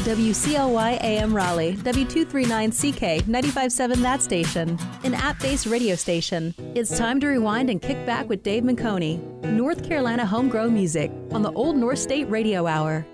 [0.00, 6.54] WCLY AM Raleigh, W239CK, 957 that station, an app based radio station.
[6.74, 11.42] It's time to rewind and kick back with Dave Menconi, North Carolina homegrown music on
[11.42, 13.04] the Old North State Radio Hour.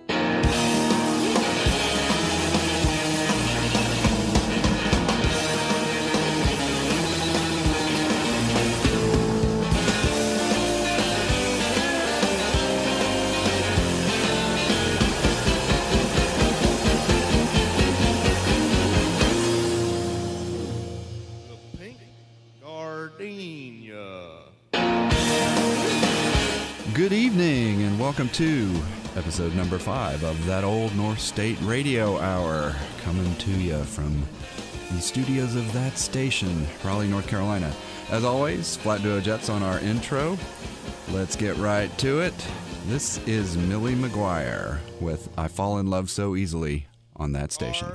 [28.36, 28.70] to
[29.16, 34.22] episode number five of that old North State Radio Hour, coming to you from
[34.92, 37.72] the studios of that station, Raleigh, North Carolina.
[38.10, 40.36] As always, Flat Duo Jets on our intro.
[41.12, 42.34] Let's get right to it.
[42.88, 47.88] This is Millie McGuire with I Fall in Love So Easily on that station.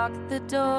[0.00, 0.69] lock the door.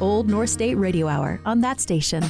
[0.00, 2.22] Old North State Radio Hour on that station.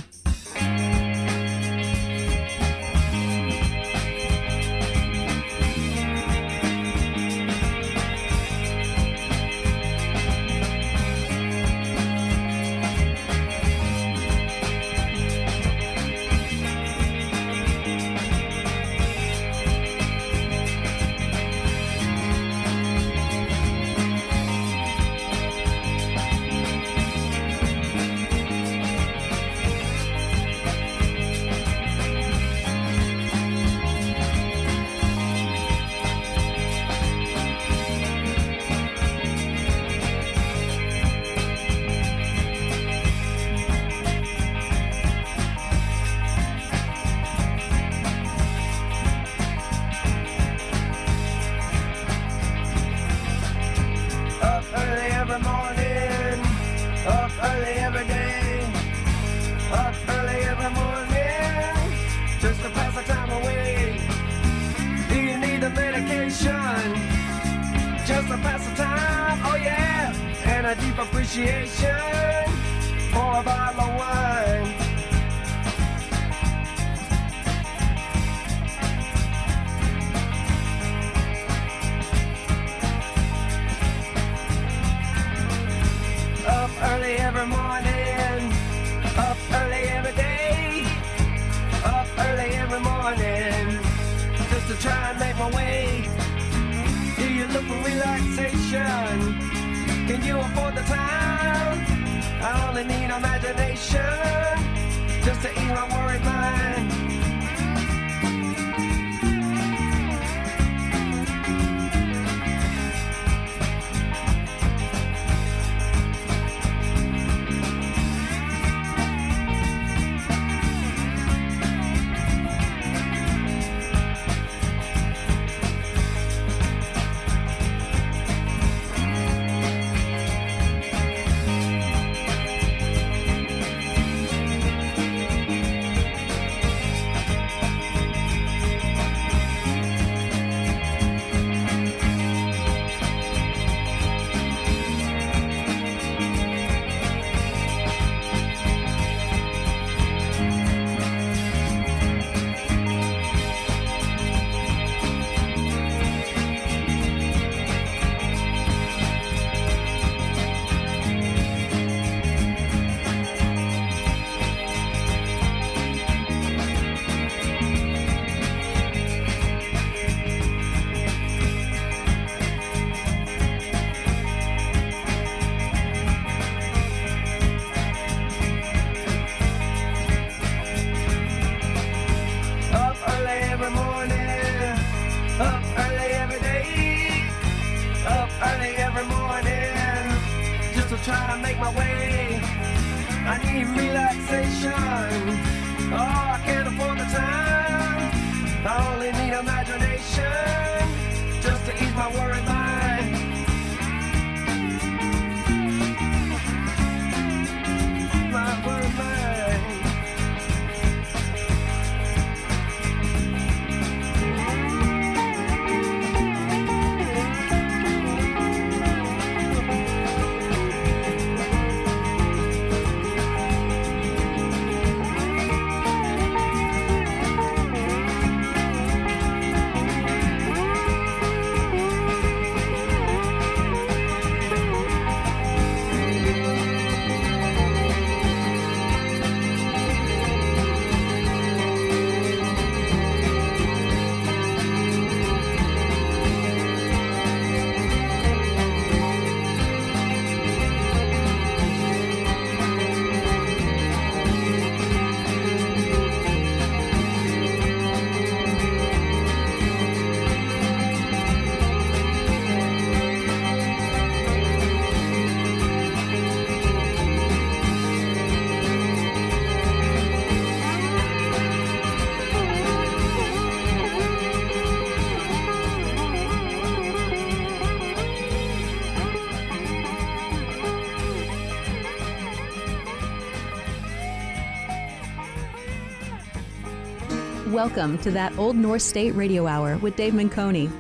[287.59, 290.71] Welcome to that Old North State Radio Hour with Dave Menconi.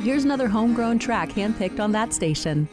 [0.00, 2.66] Here's another homegrown track handpicked on that station.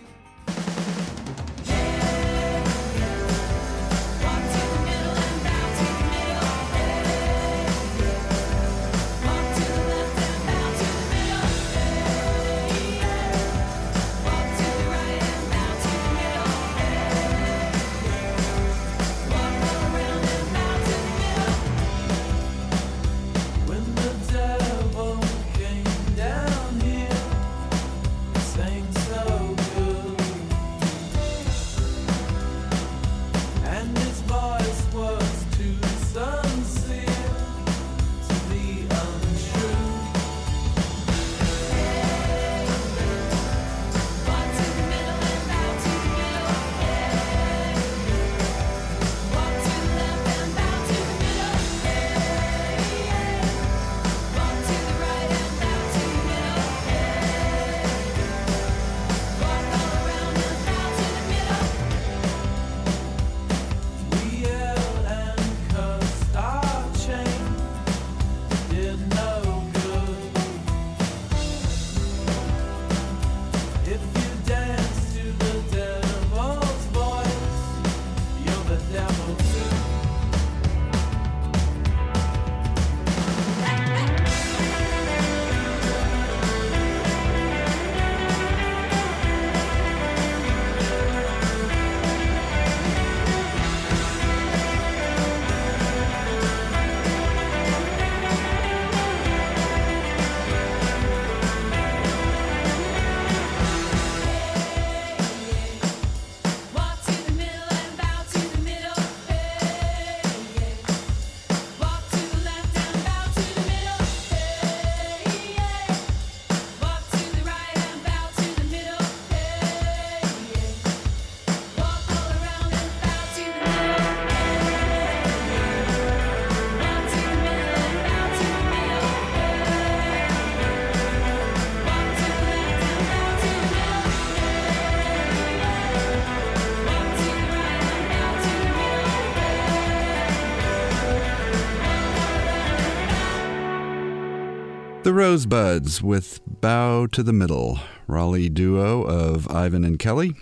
[145.09, 150.35] The Rosebuds with Bow to the Middle, Raleigh duo of Ivan and Kelly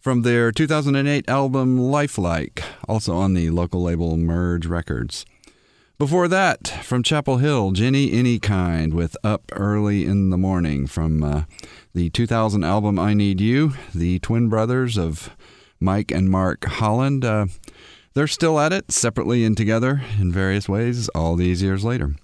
[0.00, 5.26] from their 2008 album Lifelike, also on the local label Merge Records.
[5.98, 11.42] Before that, from Chapel Hill, Jennyanykind with Up Early in the Morning from uh,
[11.92, 15.36] the 2000 album I Need You, the twin brothers of
[15.78, 17.26] Mike and Mark Holland.
[17.26, 17.48] Uh,
[18.14, 22.14] they're still at it, separately and together in various ways, all these years later.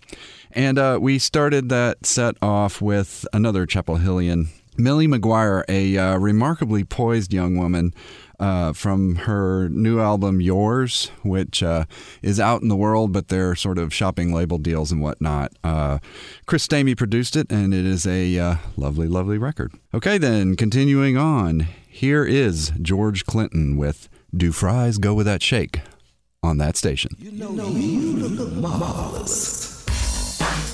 [0.52, 6.16] And uh, we started that set off with another Chapel Hillian, Millie McGuire, a uh,
[6.18, 7.94] remarkably poised young woman
[8.40, 11.84] uh, from her new album Yours, which uh,
[12.22, 15.52] is out in the world, but they're sort of shopping label deals and whatnot.
[15.62, 15.98] Uh,
[16.46, 19.74] Chris Stamey produced it, and it is a uh, lovely, lovely record.
[19.92, 25.80] Okay, then continuing on, here is George Clinton with "Do Fries Go with That Shake"
[26.42, 27.10] on that station.
[30.42, 30.69] Oh,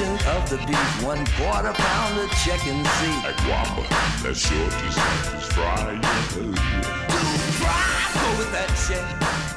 [0.00, 1.04] mention of the beef.
[1.04, 3.24] One quarter pound of chicken seat.
[3.24, 3.88] A guapa,
[4.22, 6.00] that sure just is fried.
[6.32, 6.58] Dude,
[7.58, 9.49] fry, go with that shit.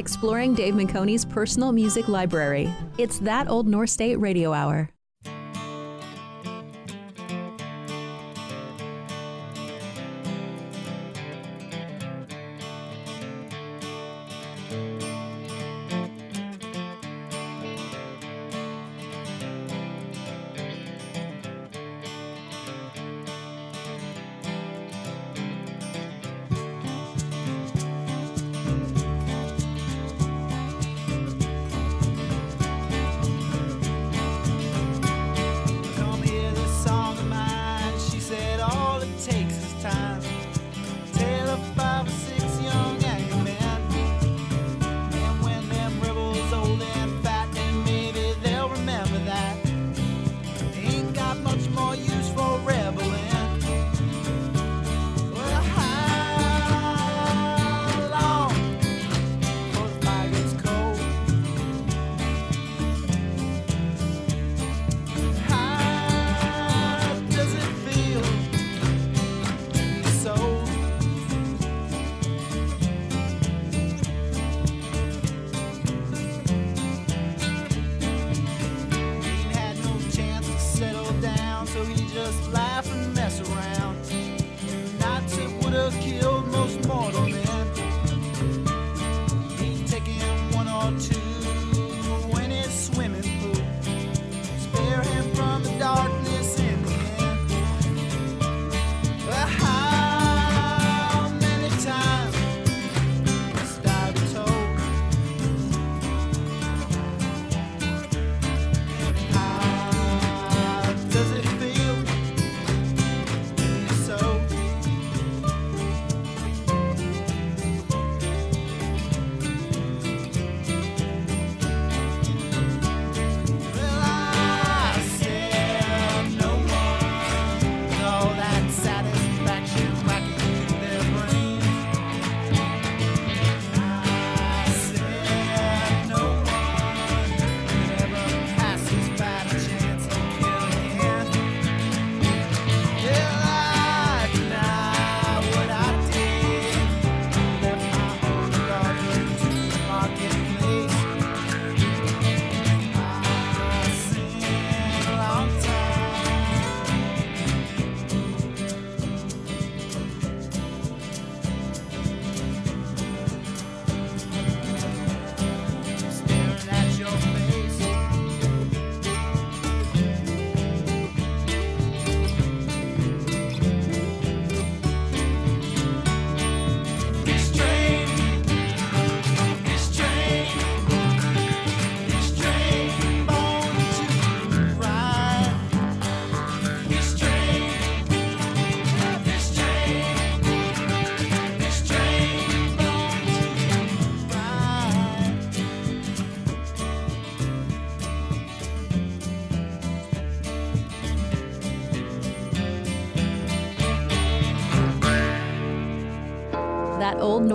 [0.00, 2.72] exploring Dave Menconi's personal music library.
[2.98, 4.90] It's that old North State Radio Hour.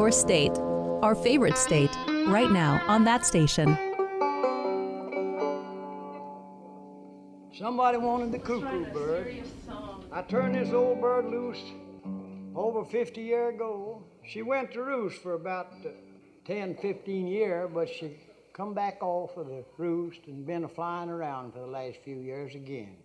[0.06, 0.56] your state,
[1.02, 1.90] our favorite state,
[2.28, 3.76] right now on that station.
[7.58, 9.42] Somebody wanted the cuckoo bird.
[10.12, 11.64] I turned this old bird loose
[12.54, 14.04] over 50 year ago.
[14.24, 15.90] She went to roost for about uh,
[16.46, 18.16] 10, 15 year, but she
[18.54, 22.20] come back off of the roost and been a flying around for the last few
[22.20, 22.98] years again.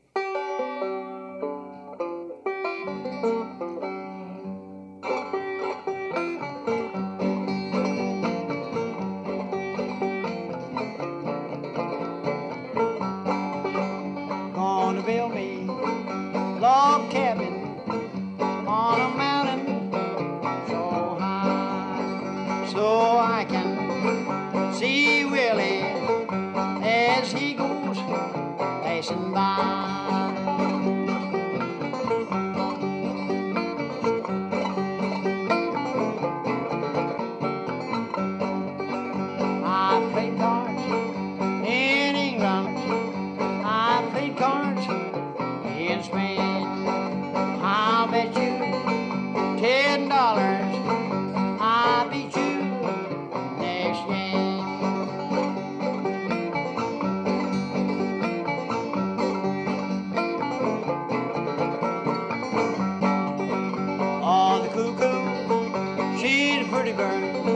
[66.92, 67.49] pretty.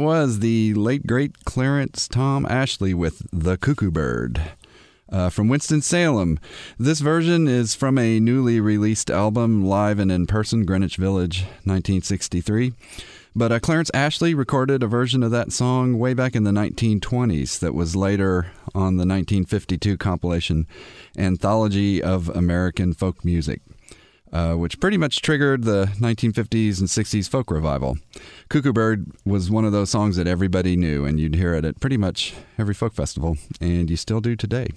[0.00, 4.40] Was the late great Clarence Tom Ashley with The Cuckoo Bird.
[5.12, 6.38] Uh, from Winston-Salem.
[6.78, 12.72] This version is from a newly released album, Live and in Person, Greenwich Village, 1963.
[13.34, 17.58] But uh, Clarence Ashley recorded a version of that song way back in the 1920s
[17.58, 20.68] that was later on the 1952 compilation
[21.18, 23.62] Anthology of American Folk Music
[24.32, 27.98] uh, which pretty much triggered the 1950s and 60s folk revival.
[28.48, 31.80] Cuckoo Bird was one of those songs that everybody knew, and you'd hear it at
[31.80, 34.68] pretty much every folk festival, and you still do today.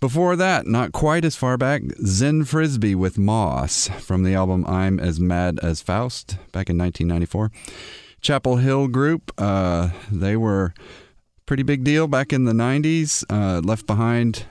[0.00, 4.98] Before that, not quite as far back, Zen Frisbee with Moss from the album I'm
[4.98, 7.52] as Mad as Faust back in 1994.
[8.20, 10.74] Chapel Hill Group, uh, they were
[11.46, 14.44] pretty big deal back in the 90s, uh, left behind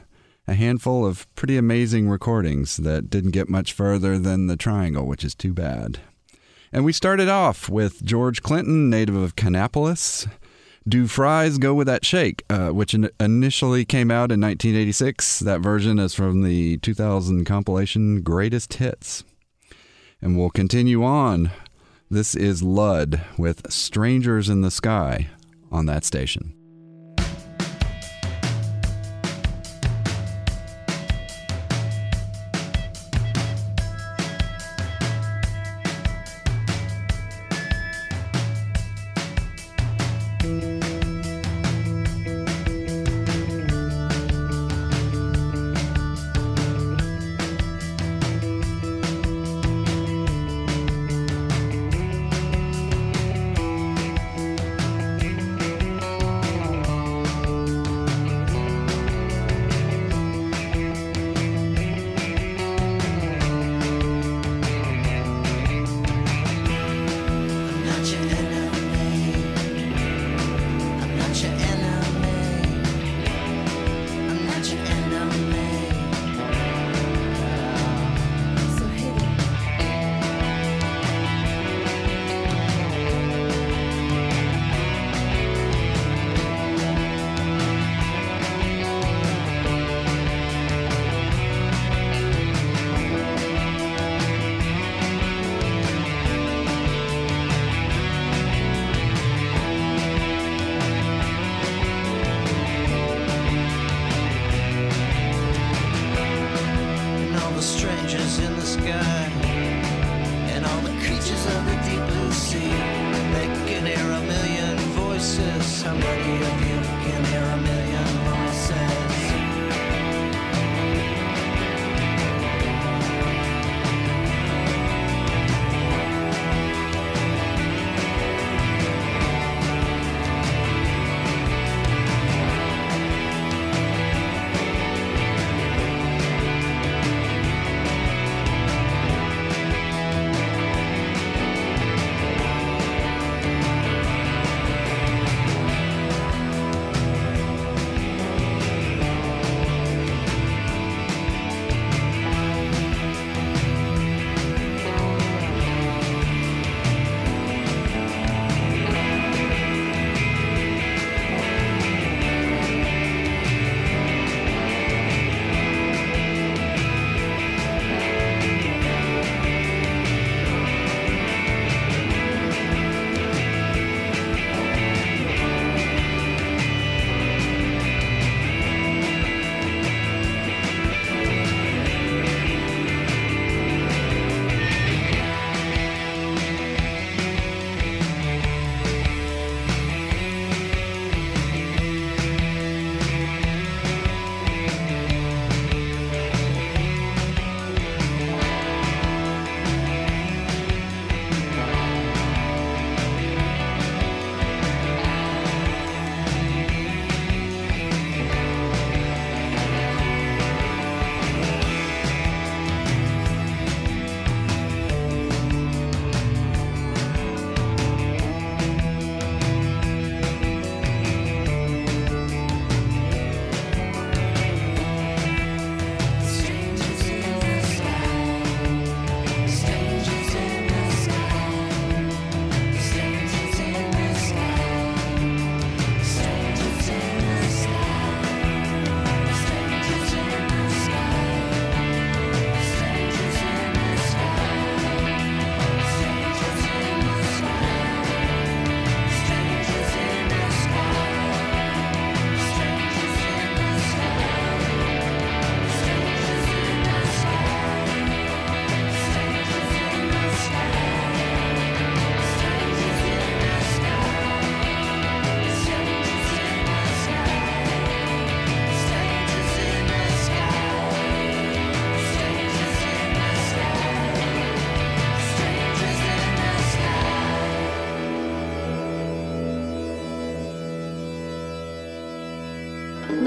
[0.52, 5.24] a handful of pretty amazing recordings that didn't get much further than the Triangle, which
[5.24, 6.02] is too bad.
[6.74, 10.28] And we started off with George Clinton, native of Kannapolis.
[10.86, 15.40] Do Fries Go With That Shake, uh, which in- initially came out in 1986.
[15.40, 19.24] That version is from the 2000 compilation Greatest Hits.
[20.22, 21.52] And we'll continue on.
[22.10, 25.30] This is Lud with Strangers in the Sky
[25.72, 26.61] on that station.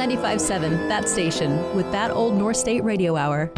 [0.04, 3.50] 95.7, that station, with that old North State Radio Hour.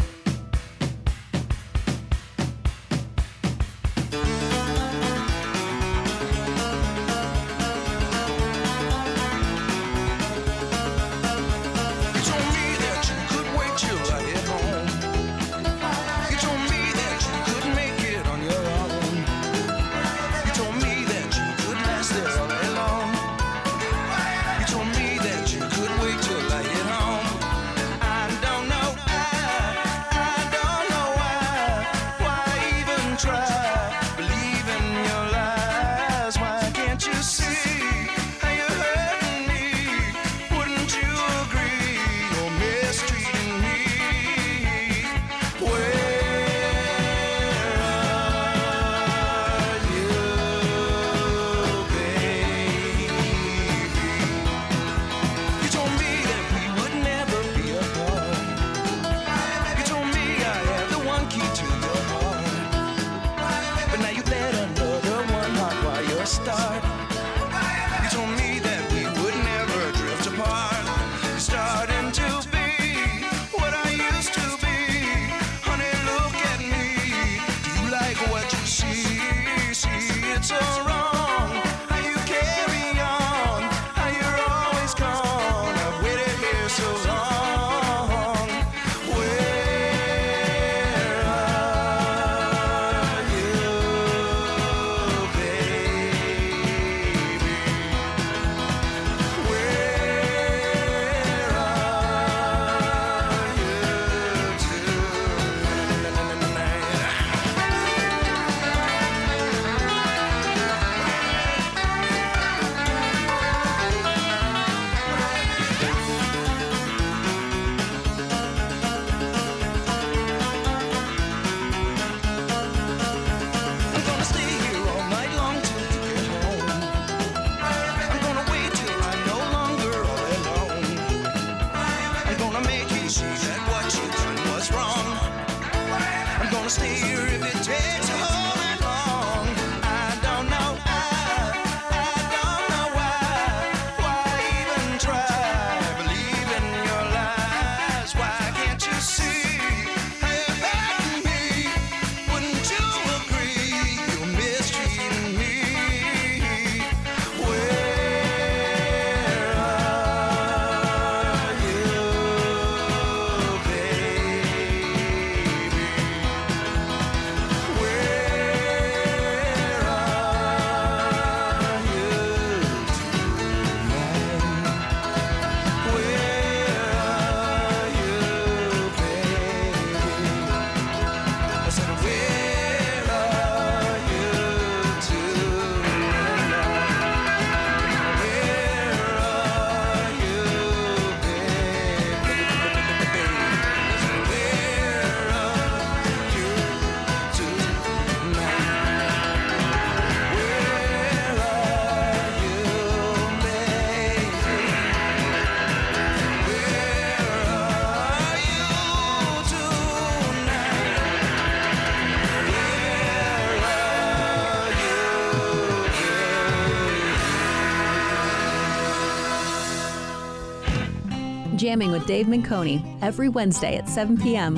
[221.67, 224.57] Jamming with Dave Menconi every Wednesday at 7 p.m.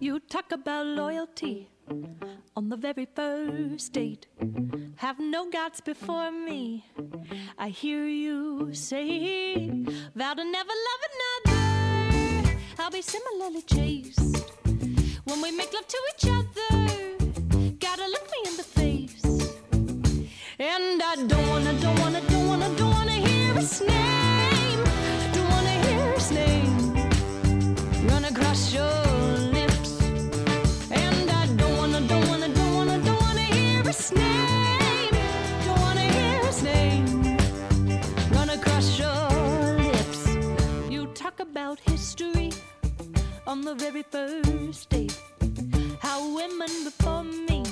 [0.00, 1.68] You talk about loyalty
[2.56, 4.26] on the very first date.
[4.96, 6.86] Have no gods before me.
[7.58, 9.68] I hear you say,
[10.14, 12.56] vow to never love another.
[12.78, 14.50] I'll be similarly chased
[15.24, 17.74] when we make love to each other.
[17.80, 19.24] Gotta look me in the face,
[20.58, 24.21] and I don't wanna, don't wanna, don't wanna, don't wanna hear a snare.
[41.52, 42.50] about history
[43.46, 45.06] on the very first day.
[46.00, 47.62] How women before me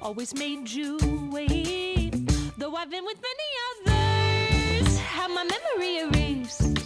[0.00, 0.96] always made you
[1.32, 2.12] wait.
[2.56, 6.78] Though I've been with many others, have my memory erased.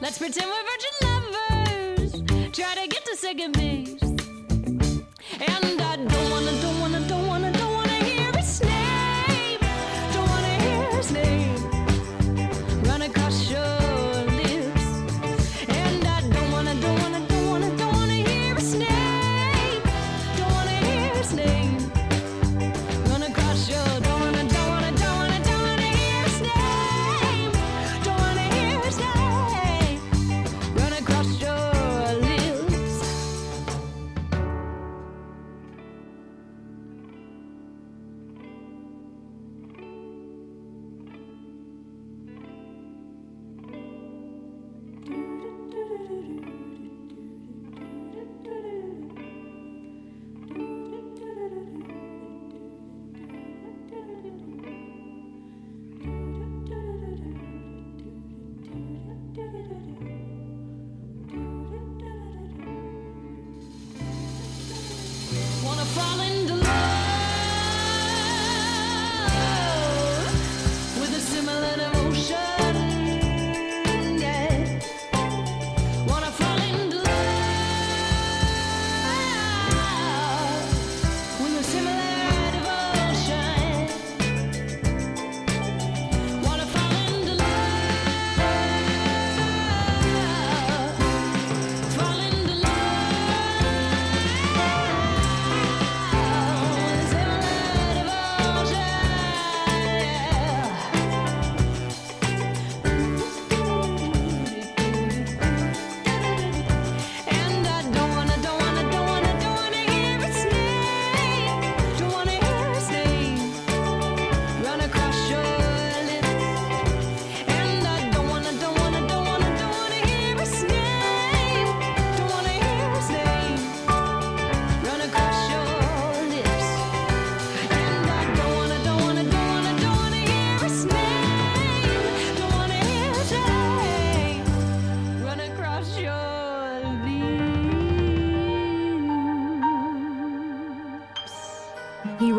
[0.00, 2.12] Let's pretend we're virgin lovers,
[2.56, 4.02] try to get to second base.
[4.02, 5.87] And I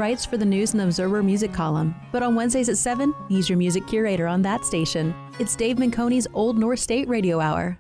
[0.10, 3.60] writes for the News and Observer music column, but on Wednesdays at 7, he's your
[3.60, 5.14] music curator on that station.
[5.38, 7.80] It's Dave Menconi's Old North State Radio Hour.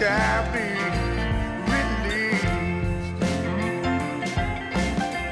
[0.00, 0.68] Shall be
[1.70, 2.46] released.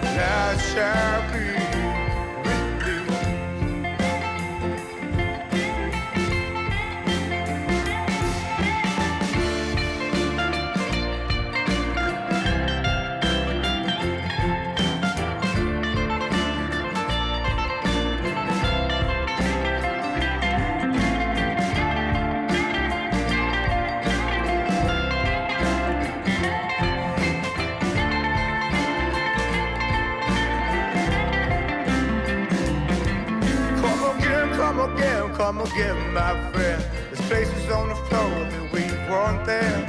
[0.04, 1.37] I shall be
[35.48, 36.84] come again, my friend.
[37.10, 39.86] There's places on the floor that we weren't there.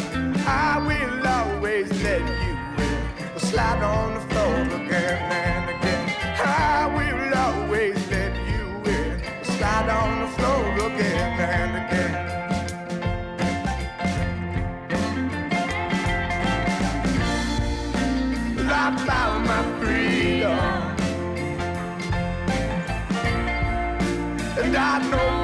[0.48, 2.56] I will always let you
[2.86, 3.00] in.
[3.34, 6.04] But slide on the floor again and again.
[6.40, 9.22] I will always let you in.
[9.40, 12.16] But slide on the floor again and again.
[19.06, 20.90] Found my freedom.
[24.62, 25.39] and I know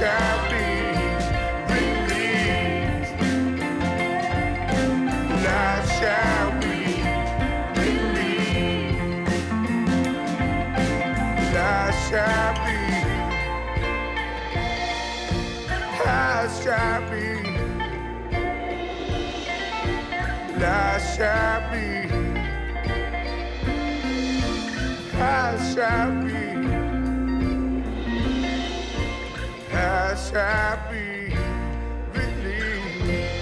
[0.00, 0.60] shall be
[21.20, 22.08] shall be.
[25.22, 26.19] I shall be.
[32.12, 33.36] Released.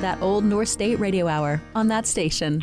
[0.00, 2.62] That old North State Radio Hour on that station.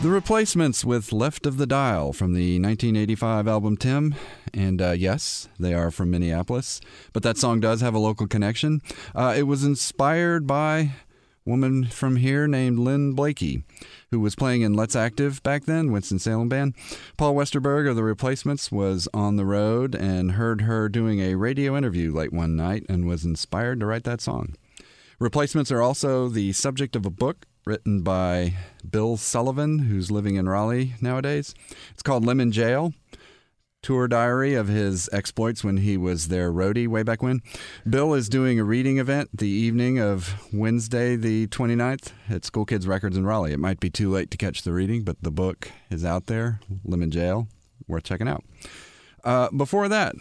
[0.00, 4.14] The Replacements with Left of the Dial from the 1985 album Tim.
[4.54, 6.80] And uh, yes, they are from Minneapolis,
[7.12, 8.80] but that song does have a local connection.
[9.12, 10.90] Uh, it was inspired by a
[11.44, 13.64] woman from here named Lynn Blakey,
[14.12, 16.76] who was playing in Let's Active back then, Winston-Salem band.
[17.16, 21.76] Paul Westerberg of The Replacements was on the road and heard her doing a radio
[21.76, 24.54] interview late one night and was inspired to write that song.
[25.18, 28.54] Replacements are also the subject of a book written by
[28.90, 31.54] Bill Sullivan, who's living in Raleigh nowadays.
[31.90, 32.94] It's called Lemon Jail.
[33.82, 37.42] Tour diary of his exploits when he was their roadie way back when.
[37.88, 42.86] Bill is doing a reading event the evening of Wednesday, the 29th, at School Kids
[42.86, 43.52] Records in Raleigh.
[43.52, 46.60] It might be too late to catch the reading, but the book is out there
[46.84, 47.48] Lemon Jail.
[47.86, 48.44] Worth checking out.
[49.22, 50.14] Uh, before that,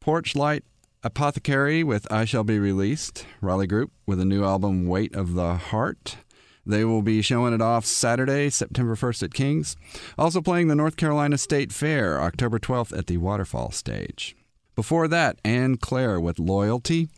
[0.00, 0.64] Porch Light
[1.02, 5.54] Apothecary with I Shall Be Released, Raleigh Group, with a new album, Weight of the
[5.54, 6.18] Heart.
[6.66, 9.76] They will be showing it off Saturday, September 1st at King's.
[10.18, 14.36] Also playing the North Carolina State Fair, October 12th at the Waterfall Stage.
[14.76, 17.08] Before that, Anne Claire with Loyalty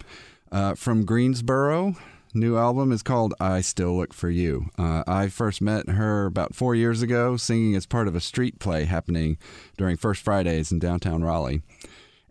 [0.50, 1.96] uh, from Greensboro.
[2.34, 4.70] New album is called I Still Look for You.
[4.78, 8.58] Uh, I first met her about four years ago, singing as part of a street
[8.58, 9.36] play happening
[9.76, 11.60] during First Fridays in downtown Raleigh.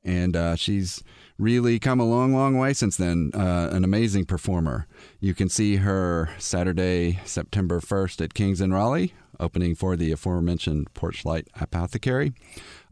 [0.03, 1.03] And uh, she's
[1.41, 3.31] really come a long, long way since then.
[3.33, 4.85] Uh, an amazing performer.
[5.19, 10.93] You can see her Saturday, September 1st at King's in Raleigh, opening for the aforementioned
[10.93, 12.33] Porchlight Apothecary.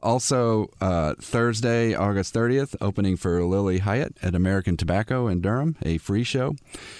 [0.02, 5.97] Also, uh, Thursday, August 30th, opening for Lilly Hiatt at American Tobacco in Durham, a
[6.00, 6.56] free show.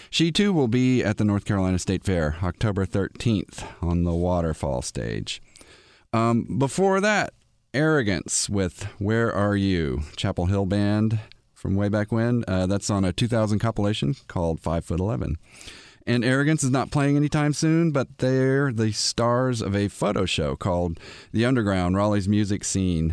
[0.10, 4.82] She too will be at the North Carolina State Fair, October 13th, on the waterfall
[4.82, 5.42] stage.
[6.14, 7.34] Um, before that,
[7.74, 10.02] Arrogance with Where Are You?
[10.16, 11.20] Chapel Hill Band
[11.60, 12.44] from way back when.
[12.48, 15.38] Uh, that's on a 2000 compilation called 5 Foot 11.
[16.08, 20.56] And Arrogance is not playing anytime soon, but they're the stars of a photo show
[20.56, 21.00] called
[21.32, 23.10] The Underground Raleigh's Music Scene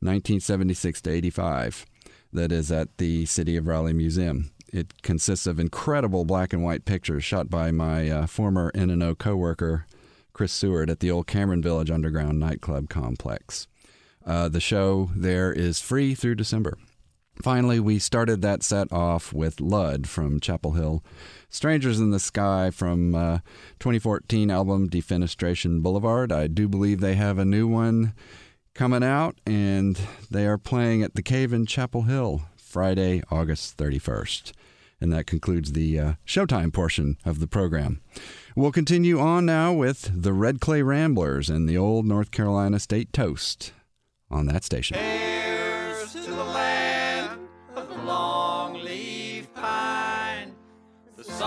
[0.00, 1.86] 1976 to 85
[2.32, 4.50] that is at the City of Raleigh Museum.
[4.72, 9.86] It consists of incredible black and white pictures shot by my uh, former N&O coworker
[10.32, 13.68] Chris Seward at the old Cameron Village Underground nightclub complex.
[14.24, 16.78] Uh, the show there is free through December.
[17.40, 21.02] Finally, we started that set off with Lud from Chapel Hill,
[21.48, 23.38] Strangers in the Sky from uh,
[23.78, 26.30] 2014 album Defenestration Boulevard.
[26.30, 28.14] I do believe they have a new one
[28.74, 29.98] coming out, and
[30.30, 34.52] they are playing at the Cave in Chapel Hill Friday, August 31st.
[35.00, 38.00] And that concludes the uh, Showtime portion of the program.
[38.54, 43.12] We'll continue on now with the Red Clay Ramblers and the Old North Carolina State
[43.12, 43.72] Toast
[44.30, 44.96] on that station.
[44.96, 45.31] Hey.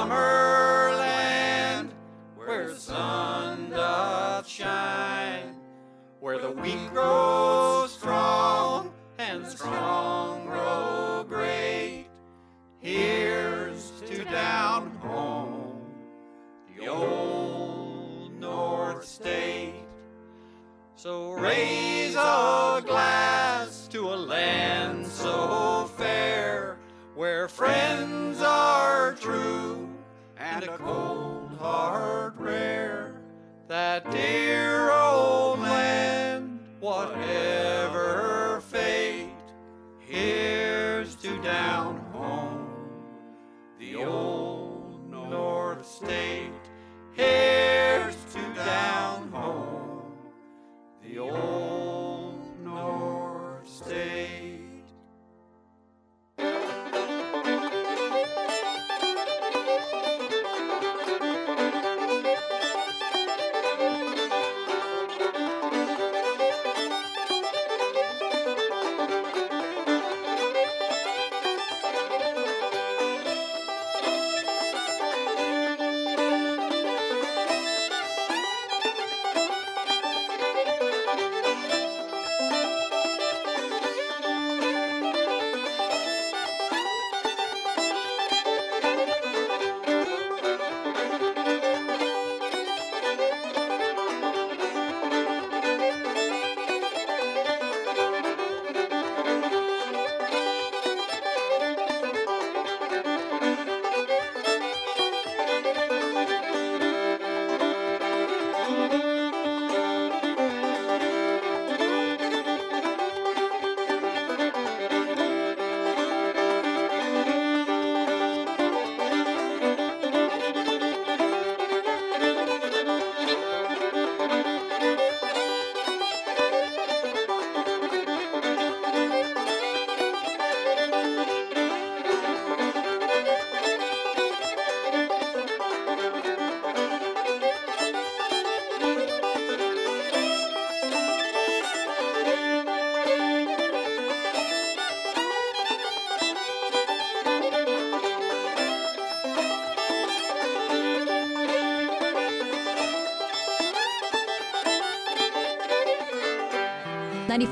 [0.06, 1.89] Summerland,
[2.36, 5.56] where the sun doth shine,
[6.20, 12.06] where the weak grow strong and the strong grow great.
[12.80, 15.82] Here's to down home,
[16.78, 19.74] the old North State.
[20.95, 22.75] So raise up.
[30.68, 39.30] a cold hard rare—that dear old land, whatever fate,
[39.99, 42.68] here's to down home,
[43.80, 46.51] the old north state.
[47.16, 47.75] Here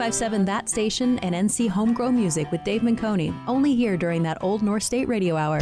[0.04, 4.62] 1057 That Station and NC Homegrown Music with Dave Menconi, only here during that Old
[4.62, 5.62] North State Radio Hour.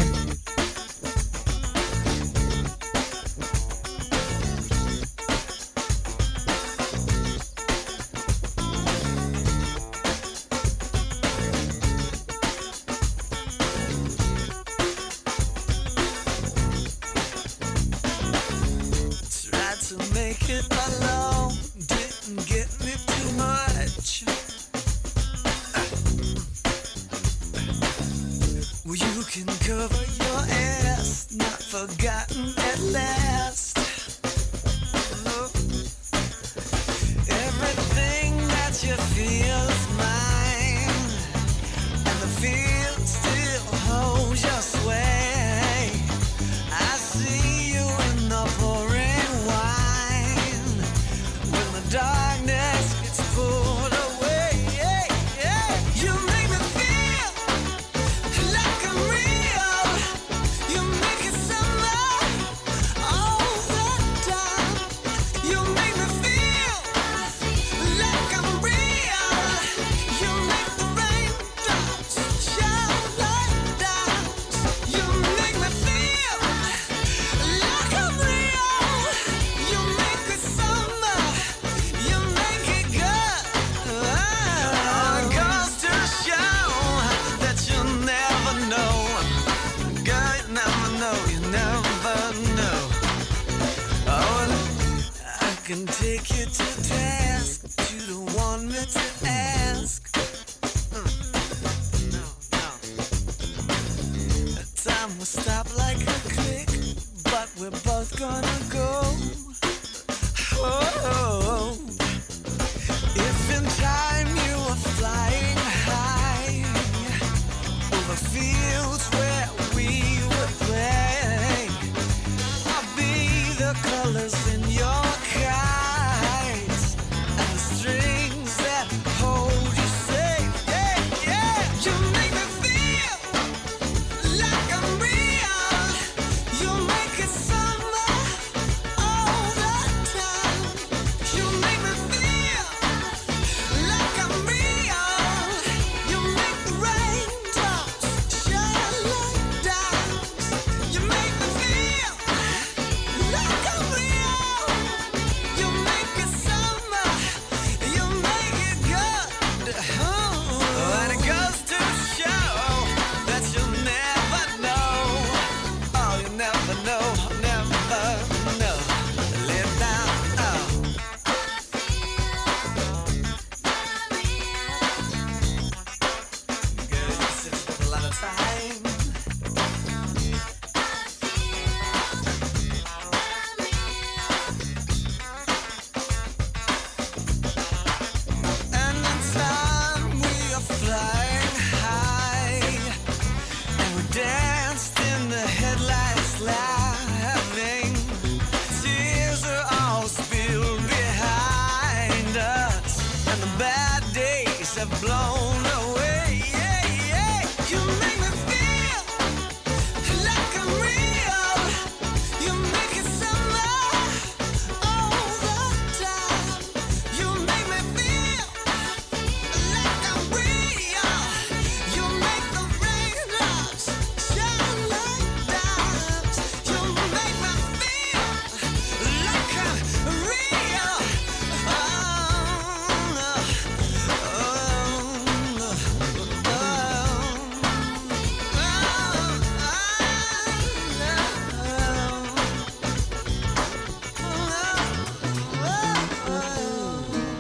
[118.72, 120.41] fields where we were.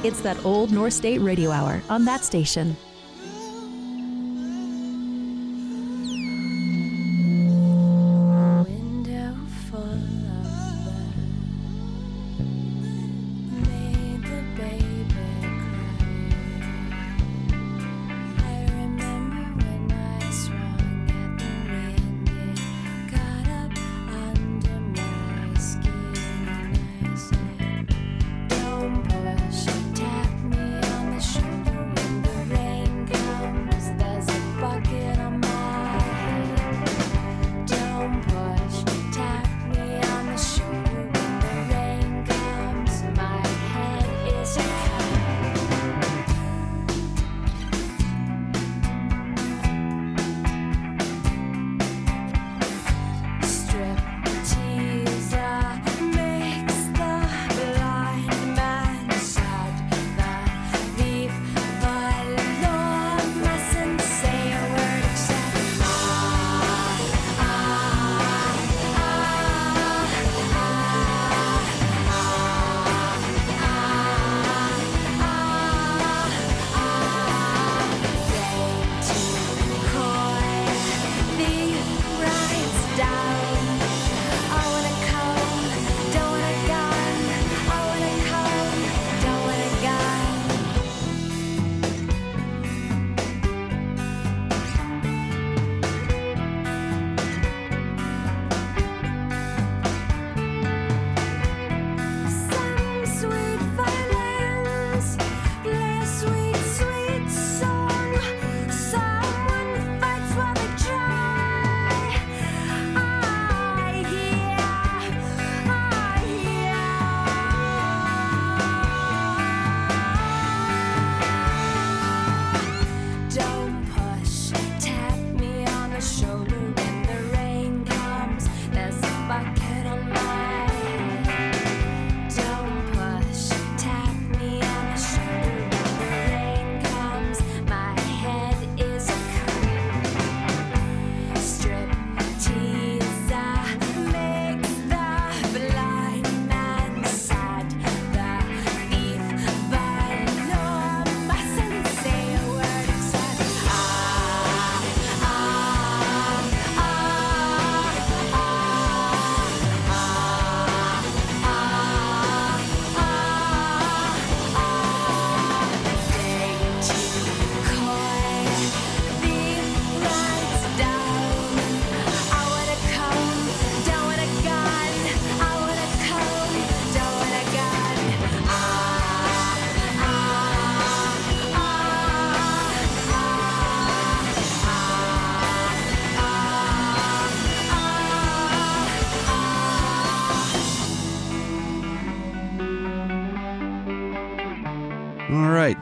[0.03, 2.75] It's that old North State Radio Hour on that station.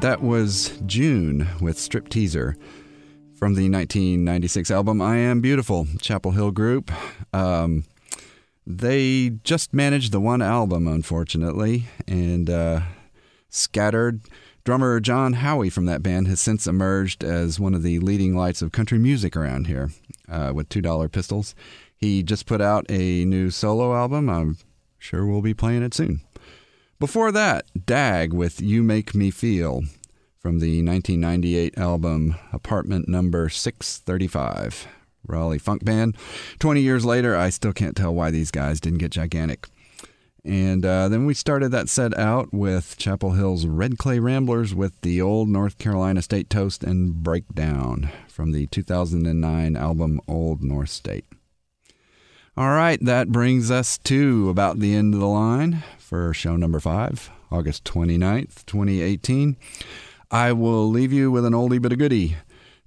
[0.02, 2.56] That was June with Strip Teaser
[3.36, 6.90] from the 1996 album I Am Beautiful, Chapel Hill Group.
[7.34, 7.84] Um,
[8.66, 12.82] they just managed the one album, unfortunately, and uh,
[13.50, 14.22] scattered.
[14.64, 18.62] Drummer John Howie from that band has since emerged as one of the leading lights
[18.62, 19.90] of country music around here
[20.30, 21.56] uh, with $2 Pistols.
[21.98, 24.30] He just put out a new solo album.
[24.30, 24.58] I'm
[24.98, 26.22] sure we'll be playing it soon.
[27.00, 29.84] Before that, Dag with You Make Me Feel
[30.38, 34.86] from the 1998 album Apartment Number 635.
[35.26, 36.18] Raleigh funk band.
[36.60, 39.68] 20 years later, I still can't tell why these guys didn't get gigantic.
[40.44, 45.00] And uh, then we started that set out with Chapel Hill's Red Clay Ramblers with
[45.00, 51.24] the old North Carolina State Toast and Breakdown from the 2009 album Old North State.
[52.60, 56.82] All right, that brings us to about the end of the line for show number
[56.82, 59.56] five, August 29th, 2018.
[60.30, 62.36] I will leave you with an oldie but a goodie.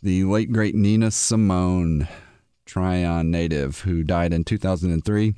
[0.03, 2.07] The late great Nina Simone,
[2.67, 5.35] Tryon native, who died in 2003,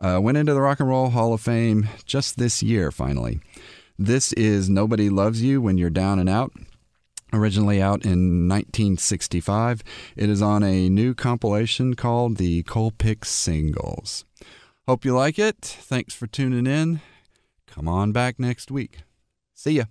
[0.00, 3.40] uh, went into the Rock and Roll Hall of Fame just this year, finally.
[3.98, 6.52] This is Nobody Loves You When You're Down and Out.
[7.34, 9.82] Originally out in 1965,
[10.16, 14.26] it is on a new compilation called the Colpix Singles.
[14.86, 15.56] Hope you like it.
[15.62, 17.00] Thanks for tuning in.
[17.66, 18.98] Come on back next week.
[19.54, 19.84] See ya.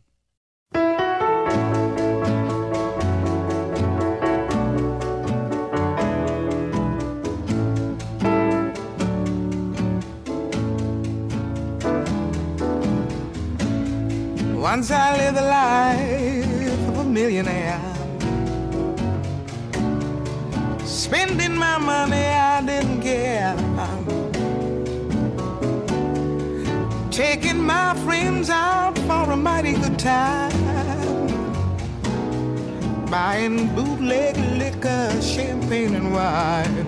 [14.62, 16.21] Once I lived the life a
[17.12, 17.80] millionaire.
[20.86, 23.56] Spending my money, I didn't care.
[27.12, 30.52] Taking my friends out for a mighty good time.
[33.10, 36.86] Buying bootleg liquor, champagne, and wine.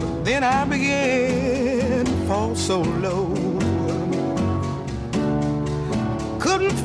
[0.00, 3.55] But then I began to fall so low.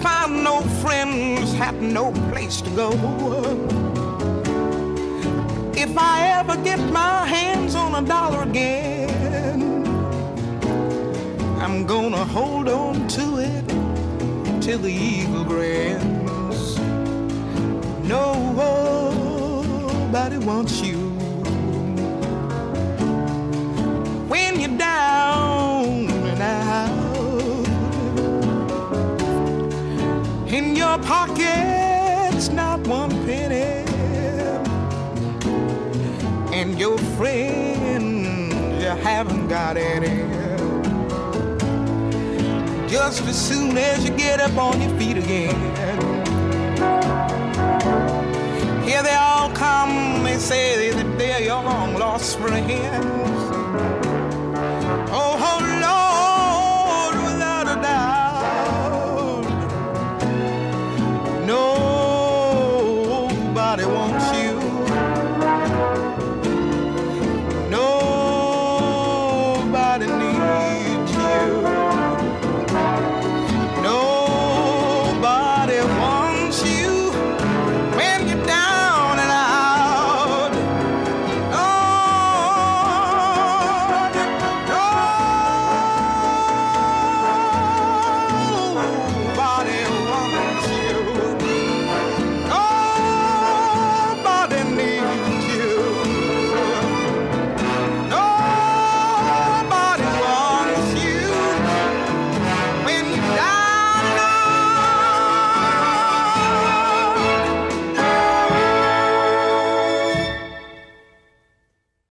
[0.02, 2.92] Couldn't no friends, had no place to go.
[5.76, 9.86] If I ever get my hands on a dollar again,
[11.60, 13.68] I'm gonna hold on to it
[14.62, 16.80] till the eagle grants.
[18.04, 18.38] Nobody
[20.38, 20.98] wants you
[24.30, 25.11] when you're down
[30.92, 33.86] your pockets, not one penny
[36.52, 38.28] and your friends
[38.84, 40.18] you haven't got any.
[42.90, 45.56] Just as soon as you get up on your feet again,
[48.84, 50.26] here they all come.
[50.26, 53.42] They say that they're your long lost friends.
[55.10, 55.71] Oh,